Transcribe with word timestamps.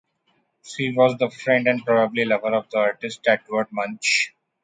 She 0.65 0.91
was 0.91 1.19
the 1.19 1.29
friend 1.29 1.67
and 1.67 1.85
probably 1.85 2.25
lover 2.25 2.55
of 2.55 2.71
the 2.71 2.79
artist 2.79 3.19
Edvard 3.27 3.67
Munch. 3.69 4.33